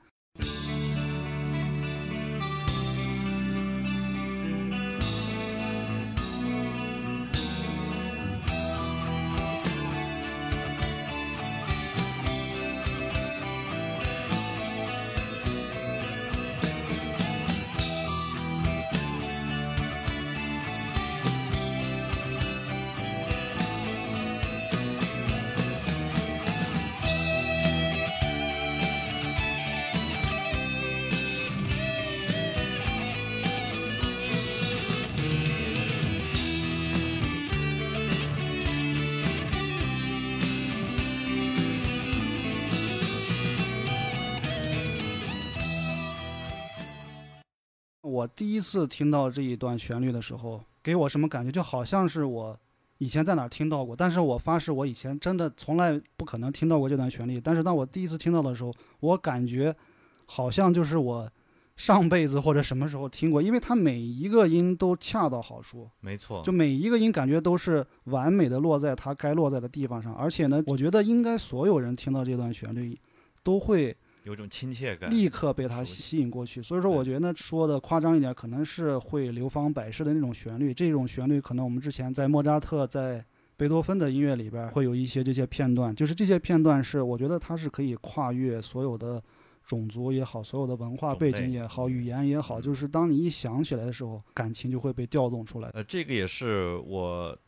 [48.25, 51.53] 我第一次听到这一段旋律的时候，给我什么感觉？
[51.53, 52.59] 就好像是我
[52.97, 57.39] 以前在哪儿听到过，但是我发誓我以前真的从来不可能听到过这段旋律。
[57.39, 59.77] 但是当我第一次听到的时候，我感觉
[60.25, 61.31] 好像就是我
[61.77, 70.15] 上辈子或者什么时候听过，因为它每一个音都恰到好处，没错，就每一个音感觉都是完美的落在它该落在的地方上。
[70.15, 72.99] 而且呢，我觉得应该所有人听到这段旋律
[73.43, 75.11] 都会有种亲切感。
[75.11, 76.61] 立刻被它熟悉吸引过去。
[76.61, 80.75] 所以说，我觉得说的夸张一点，可能是会流芳百世的那种旋律。
[80.75, 83.25] 这种旋律，可能我们之前在莫扎特、在
[83.57, 89.23] 贝多芬的音乐里边会有一些这些片段，就是这些片段是我觉得它是可以跨越所有的
[89.65, 95.71] 种族也好，所有的文化背景也好，语言也好，嗯就是当你一想起来的时候，感情就会被调动出来。
[95.73, 97.39] 呃，这个也是我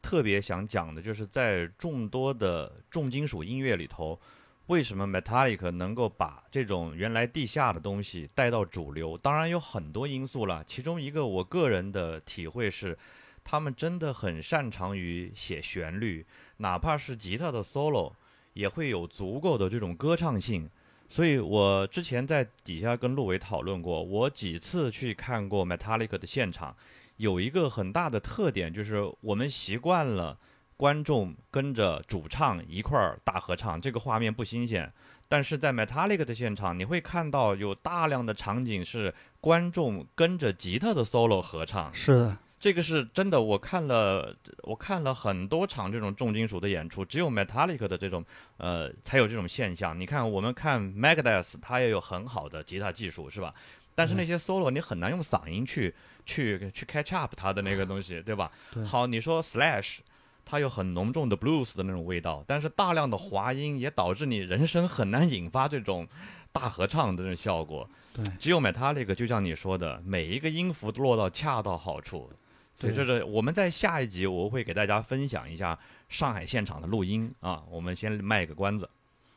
[0.00, 4.18] 特别想讲的，就是在众多的重金属音乐里头，
[4.66, 9.16] 为什么 Metallica 能够把这种原来地下的东西带到主流？
[9.16, 12.98] 当然有很多因素了，其中一个我个人的体会是，
[13.44, 16.26] 他们真的很擅长于写旋律，
[16.56, 18.12] 哪怕是吉他的 solo，
[18.54, 20.68] 也会有足够的这种歌唱性。
[21.08, 26.76] 所以我之前在底下跟陆伟讨论过，我几次去看过 Metallica 的现场，
[27.18, 30.36] 有一个很大的特点，就是我们习惯了
[30.76, 34.92] 观众跟着主唱一块儿大合唱，这个画面不新鲜。
[35.28, 43.40] 但是在 Metallica 的现场，你会看到有大量的场景是观众跟着吉他的 solo 合唱，是的，这个是真的。
[43.40, 48.24] 我看了，我看了很多场这种重金属的演出，只有 Metallica 的这种
[48.58, 49.98] 呃才有这种现象。
[49.98, 53.52] 你看，我们看 Megadeth，它也有很好的吉他技术，是吧？
[53.96, 55.92] 但是那些 solo 你很难用嗓音去
[56.26, 58.52] 去去 catch up 它的那个东西，对吧？
[58.72, 59.98] 对好，你说 Slash，
[60.46, 66.06] 它有很浓重的 blues 的那种味道，但是大量的滑音也导致你人声很难引发这种
[66.52, 67.86] 大合唱的这种效果。
[68.14, 72.30] 对，只有 Metallica 就像你说的，每一个音符都落到恰到好处。
[72.76, 75.78] 所以这是我们在下一集我会给大家分享一下
[76.08, 78.88] 上海现场的录音啊，我们先卖个关子。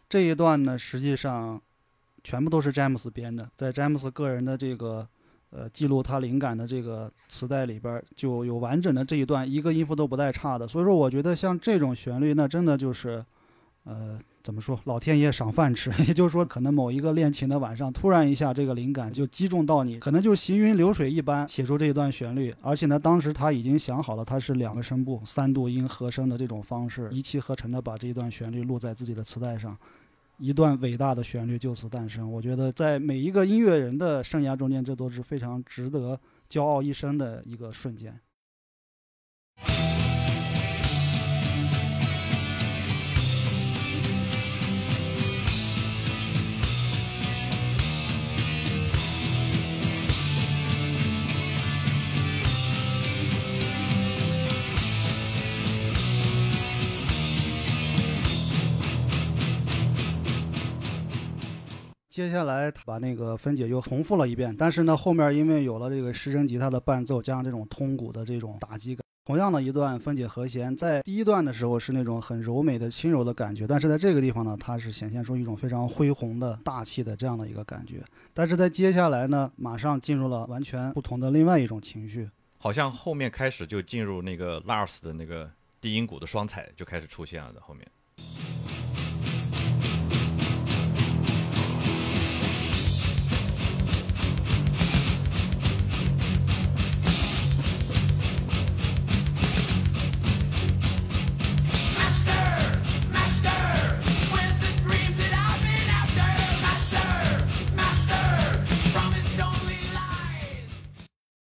[0.07, 1.59] 这一段呢，实际上
[2.23, 5.07] 全部都是詹姆斯编的，在詹姆斯个人的这个
[5.51, 10.67] 呃记录他灵感的这个磁带里边就有完整的这一段，一个音符都不带差的。
[10.67, 13.23] 所以说，我觉得像这种旋律，那真的就是
[13.83, 15.91] 呃怎么说，老天爷赏饭吃。
[16.07, 22.53] 也就是说，可能某一个练琴的晚上，突然一下这个灵感就击中到你，可能就行云流水一般写出这一段旋律。
[22.61, 29.77] 而且呢，当时他已经想好了，他是两个声部、三度音和声的这种方式，一气呵成的把这一段旋律录在自己的磁带上。
[30.39, 32.31] 一段伟大的旋律就此诞生。
[32.31, 36.19] 我觉得在每一个音乐人的生涯中间，这都是非常值得
[36.49, 38.19] 骄傲一生的一个瞬间。
[62.19, 78.03] 接下来他把那个分解又重复了一遍，但是呢，后面因为有了这个失真吉他的伴奏，加上这种通鼓的这种打击感，同样的一段分解和弦，在第一段的时候是那种很柔美的轻柔的感觉，但是在这个地方呢，它是显现出一种非常恢宏的大气的这样的一个感觉，
[78.33, 85.49] 但是在接下来呢，马上进入了完全不同的另外一种情绪，好像后面开始就进入那个 Lars 的那个
[85.79, 87.87] 低音鼓的双踩就开始出现了，在后面。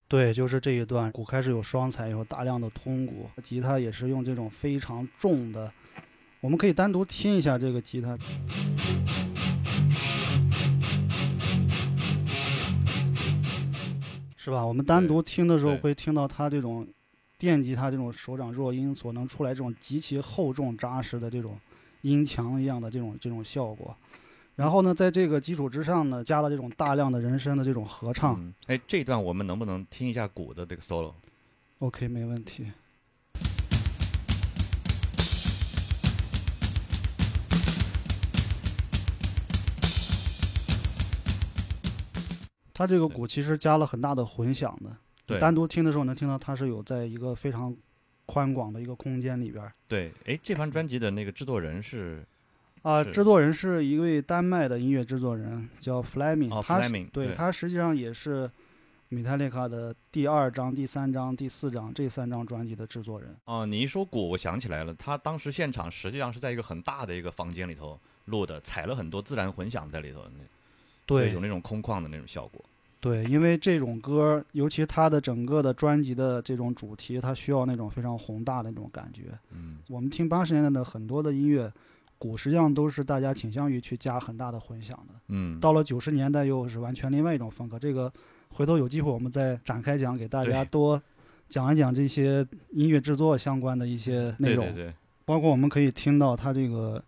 [0.07, 5.71] 对，就是这一段，鼓开始有双踩，有大量的通鼓，吉他也是用这种非常重的，
[6.41, 8.15] 我们可以单独听一下这个吉他，
[14.37, 14.63] 是吧？
[14.63, 16.87] 我们单独听的时候会听到它这种
[17.39, 21.59] 电吉他这种手掌弱音所能出来这种极其厚重扎实的这种
[22.01, 23.97] 音墙一样的这种这种效果。
[24.55, 28.39] 然后呢，在这个基础之上呢，加了这种大量的人声的这种合唱。
[28.39, 32.71] 嗯，哎，这一段我们能不能听一下鼓的这个 solo？OK，没问题。
[42.73, 44.95] 它这个鼓其实加了很大的混响的，
[45.25, 47.75] 对单独听的时候能听到它是有在一个非常
[48.25, 49.69] 宽广的一个空间里边。
[49.85, 52.25] 对，哎，这盘专辑的那个制作人是
[52.85, 58.47] 啊、是制作人是一位丹麦的音乐制作人，叫 Fleming，、哦他 Fleming，对对他实际上也是
[59.09, 63.35] Metallica 的第二张、第三张、第四张这三张专辑的制作人。
[63.45, 70.43] 哦，你一说鼓，我想起来了，他当时现场实际上是在一个很大的一个房间里头录的，采了很多自然混响在里头，那
[71.07, 72.63] 对有那种空旷的那种效果。
[72.99, 79.23] 对，因为这种歌，尤其它的整个的专辑的这种主题，它需要那种非常宏大的那种感觉。
[79.51, 81.71] 嗯，我们听八十年代的很多的音乐，
[82.17, 85.13] 鼓实际上都是大家倾向于去加很大的混响的。
[85.27, 87.77] 嗯，到了九十年代又是完全另外一种风格。
[87.77, 88.11] 这个
[88.49, 91.01] 回头有机会我们再展开讲，给大家多
[91.49, 94.65] 讲一讲这些音乐制作相关的一些内容。
[94.67, 94.93] 对对对，
[95.25, 97.03] 包括我们可以听到他这个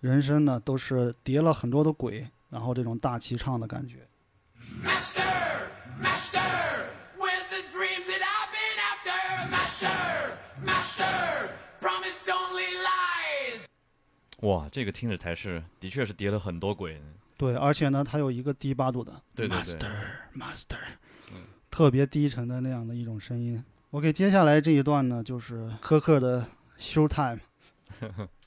[0.00, 4.06] 人声呢，都是叠了很多的轨，然后这种大齐唱的感觉。
[4.84, 5.22] Master,
[6.02, 6.40] Master,
[14.42, 17.00] 哇，这个听着才是，的确是叠了很多轨。
[17.36, 19.90] 对，而且呢，它有一个低八度的对对对 master
[20.34, 20.76] master，、
[21.32, 23.62] 嗯特别低沉的那样的一种声音。
[23.90, 26.46] OK，接下来这一段呢，就是苛刻的
[26.78, 27.40] show time。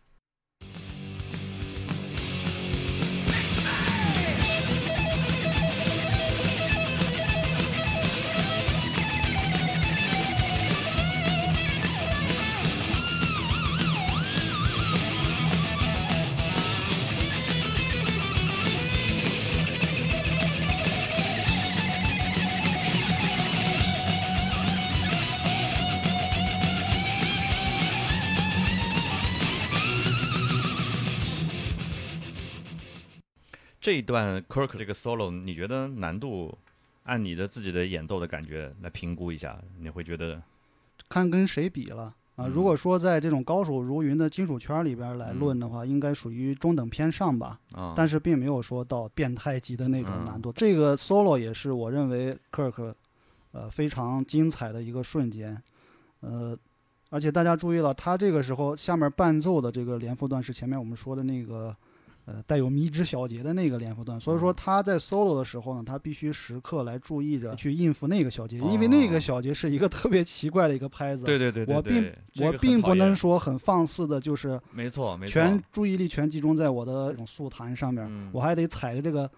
[33.92, 36.58] 这一段 Kirk 这个 solo，你觉得难度？
[37.04, 40.42] 按你的自己的演奏的感觉来评估一下，你会觉得
[41.10, 42.04] 看跟谁比了
[42.38, 42.46] 啊。
[42.46, 47.60] 嗯如果说在这种高手如云的金属圈里边来嗯论的话，应该属于中等偏上吧。
[47.74, 47.94] 啊？
[47.94, 50.54] 但是并没有说到变态级的那种嗯难度。
[50.54, 52.94] 这个 solo 也是我认为 Kirk
[53.52, 55.62] 呃非常精彩的一个瞬间，
[56.22, 56.58] 呃，
[57.10, 61.76] 而且大家注意了，他这个时候下面伴奏的这个连复段是前面我们说的那个。
[62.26, 64.56] 呃，带有迷之小节的那个连复段，所以说嗯。
[64.56, 71.26] 他在 solo 的时候呢，他必须时刻来注意着去应付那个小节，因为那个哦小节是一个特别奇怪的一个拍子。
[71.26, 71.76] 对对对对。
[71.76, 72.14] 我并
[72.46, 78.30] 我并不能说很放肆的，就是没错没错，全注意力全集中在我的这种速弹上面，嗯。
[78.34, 79.30] 我还得踩着这个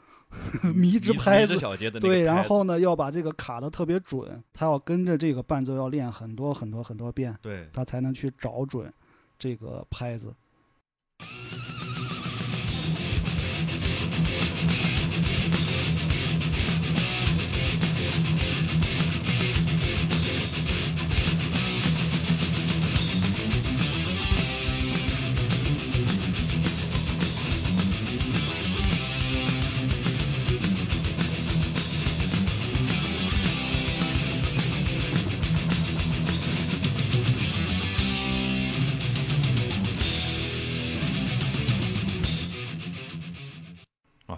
[0.63, 1.57] 嗯 迷之拍子，
[2.01, 7.69] 对，然后呢要把这个卡的特别准，他要跟着这个伴奏要练很多很多很多遍，对。
[7.71, 8.91] 他才能去找准
[9.39, 10.33] 这个拍子。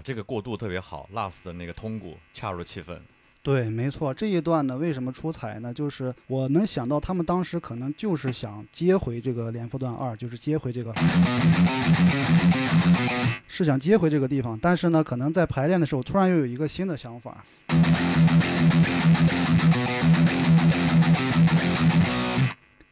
[0.05, 3.01] 这个过渡特别好，，last 的那个通鼓恰如其分。
[3.41, 5.73] 对，没错，这一段呢，为什么出彩呢？
[5.73, 10.93] 就是我能想到他们当时可能就是想接回这个连复段二，就是接回这个，
[13.47, 17.43] 是想接回这个地方，但是呢，可能在排练的时候突然又有一个新的想法。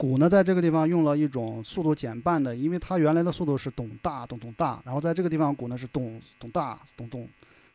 [0.04, 7.26] 鼓呢，在这个地方用了一种速度减半的，因为它原来的速度是咚大咚咚大，然后在这个地方鼓呢是咚咚大咚咚，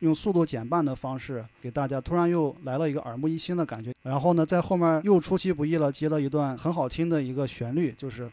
[0.01, 3.95] 用速度减半的方式给大家突然又来了一个耳目一新的感觉。
[4.03, 8.31] 然后呢，在后面又出其不意了，接了一段很好听的一个旋律，就是。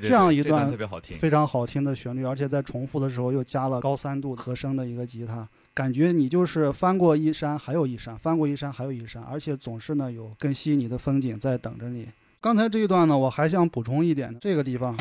[0.00, 1.16] 对对，这样一段特别好听。
[1.16, 12.06] 非常好听的旋律，而且在重复的时候又加了高三度和声的一个吉他，感觉你就是翻过一山还有一山，翻过一山还有一山，而且总是呢有更吸引你的风景在等着你。
[12.40, 14.96] 刚才这一段呢，我还想补充一点，这个地方，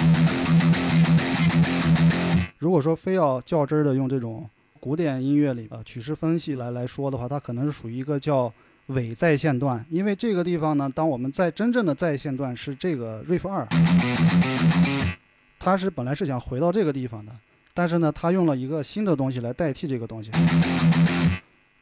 [2.58, 8.54] 如果说非要较真儿的用这种古典音乐里呃曲式分析来来说的话，它可能是属于一个叫
[8.88, 13.68] 伪在线段，因为这个地方呢，当我们在真正的在线段是这个 riff 二。
[15.60, 17.32] 他是本来是想回到这个地方的，
[17.74, 20.30] 但是呢，他用了一个新的东西来代替这个东西。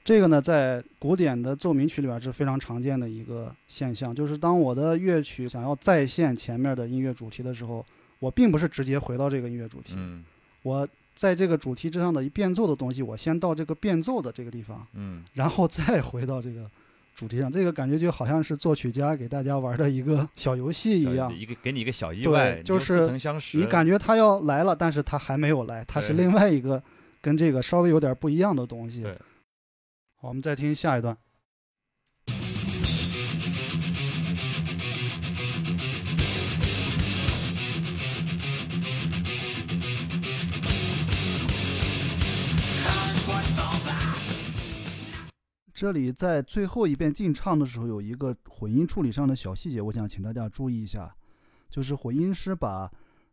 [0.04, 7.84] 这个呢，在古典的奏鸣曲里边是非常常见的一个现象，就是当我的乐曲想要再现前面的音乐主题的时候，
[8.20, 10.24] 我并不是直接回到这个音乐主题，嗯
[10.64, 16.70] 我在这个主题之上的一变奏的东西，我先到这个变奏的这个地方，嗯，然后再回到这个
[17.16, 17.52] 主题上。
[17.52, 21.34] 这个感觉就好像是作曲家给大家玩的一个小游戏一样。
[21.36, 23.58] 一个给你一个小意对外，你就是似曾相识。
[23.58, 26.82] 你感觉他要来了，但是他还没有来，他是另外一个
[27.22, 29.04] 跟这个稍微有点不一样的东西。
[29.04, 29.18] 对
[30.16, 31.18] 好，我们再听下一段。
[45.82, 51.12] 这里在最后一遍进唱的时候，有一个混音处理上的小细节，我想请大家注意一下，
[51.72, 52.88] 就是混音师把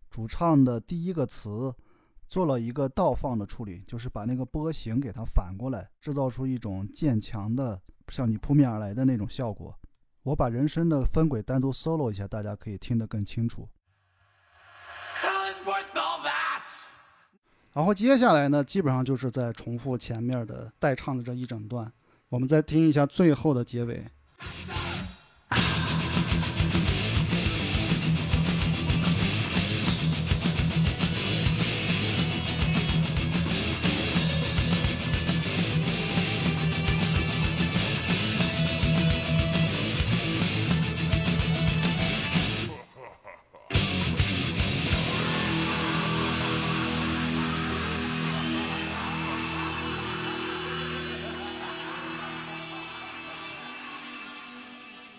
[0.08, 1.70] 主唱的第一个词
[2.26, 7.78] 做了一个倒放的处理，就是把那个波形给它反过来，制造出一种渐强的
[8.08, 9.78] 向你扑面而来的那种效果。
[10.22, 13.68] 我把人声的分轨单独 solo 一下，大家可以听得更清楚。
[17.74, 21.92] 然后接下来呢，基本上就是在重复前面的带唱的这一整段。
[22.30, 24.04] 我们再听一下最后的结尾。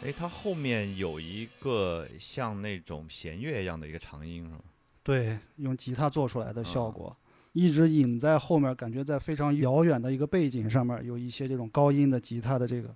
[0.09, 4.59] 哎，它后面有一个像那种弦乐一样的一个长音，是吗？
[5.03, 7.15] 对，用吉他做出来的效果，
[7.53, 12.89] 一直引在后面，感觉在非常遥远的一个背景上面有一些这种高音的吉他的这个。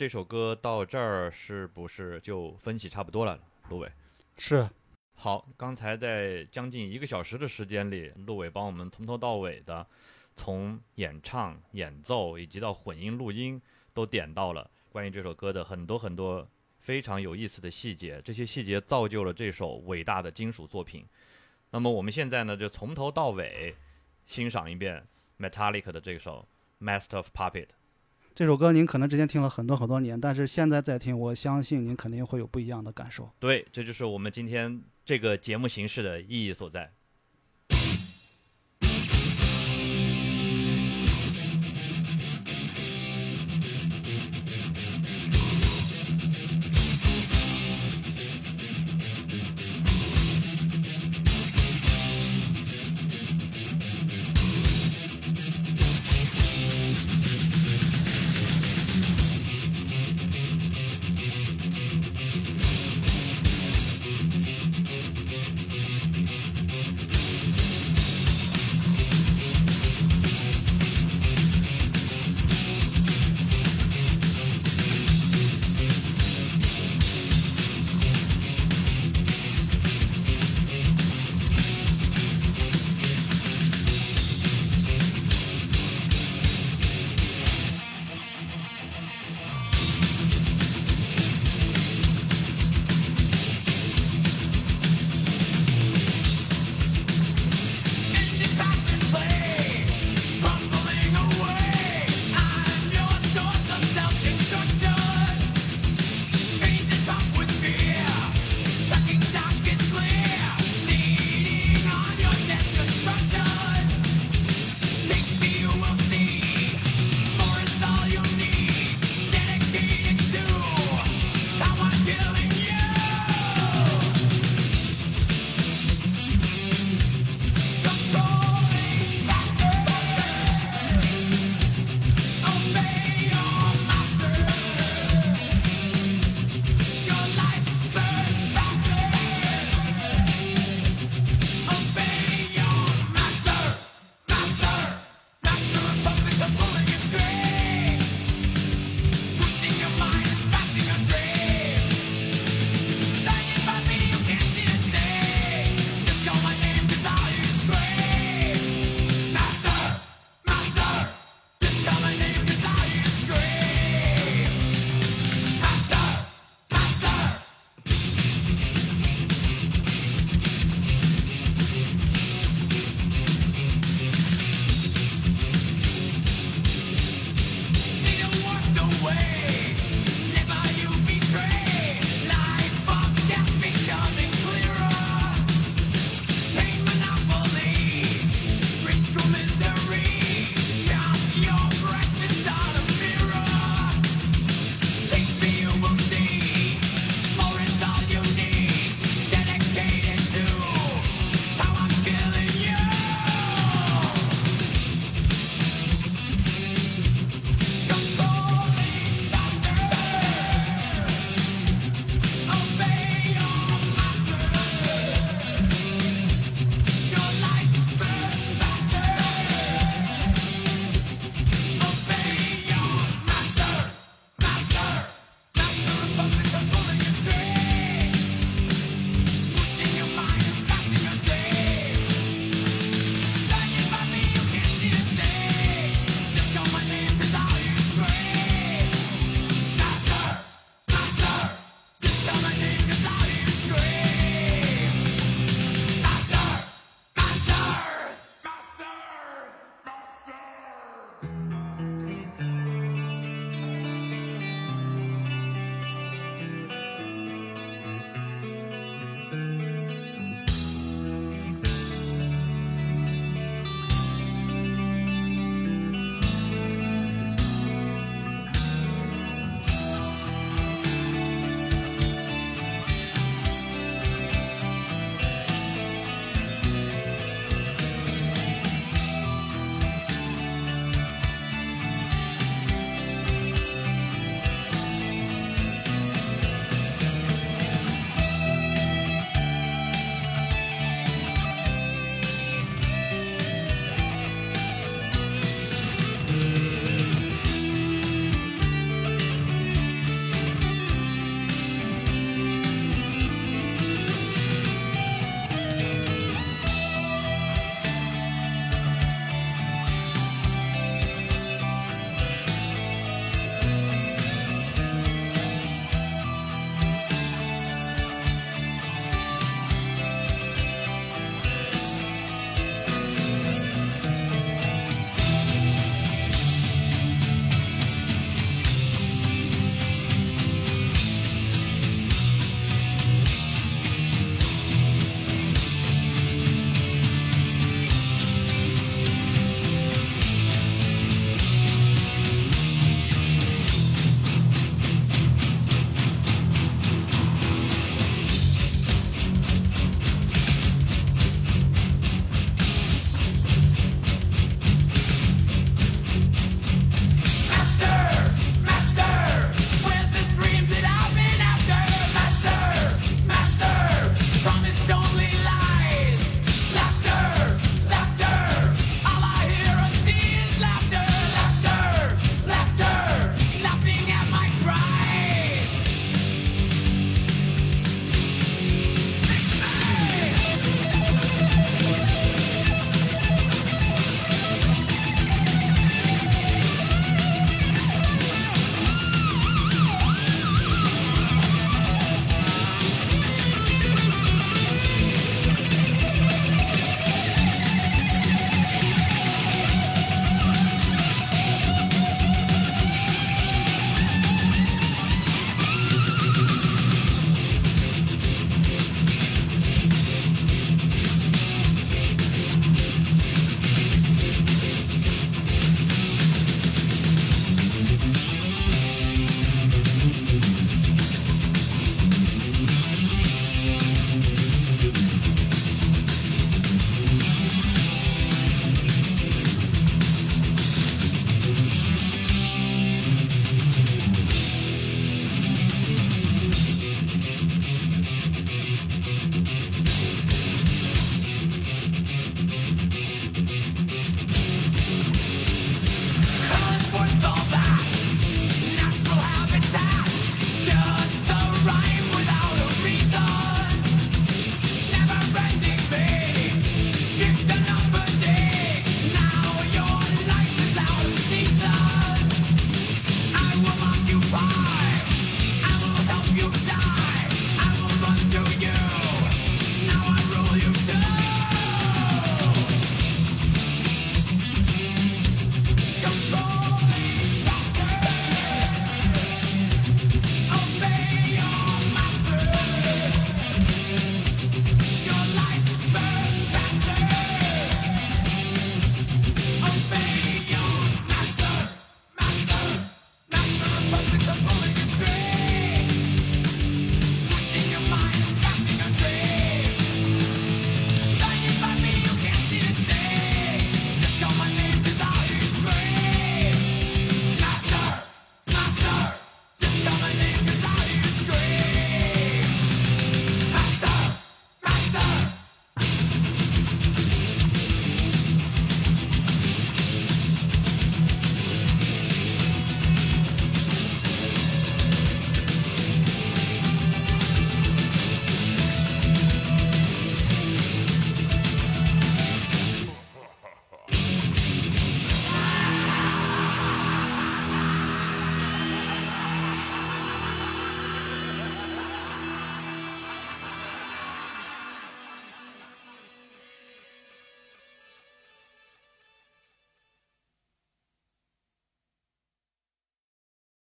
[0.00, 3.38] 这首歌到这儿是不是就分析差不多了？
[3.68, 3.92] 陆伟。
[4.38, 4.66] 是，
[5.12, 9.86] 好，刚才在将近一个小时的时间里，陆伟帮我们从头到尾的，
[10.34, 13.60] 从演唱、演奏以及到混音、录音，
[13.92, 16.48] 都点到了关于这首歌的很多很多
[16.78, 18.22] 非常有意思的细节。
[18.24, 21.04] 这些细节造就了这首伟大的金属作品。
[21.70, 23.76] 那么我们现在呢，就从头到尾
[24.24, 25.06] 欣赏一遍
[25.38, 26.48] Metallica 的这首
[26.82, 27.66] 《Master of Puppet》。
[28.40, 33.28] 这首歌您可能之前听了很多很多年，但是现在再听，我相信您肯定会有不一样的感受。
[33.38, 36.90] 对，这就是我们今天这个节目形式的意义所在。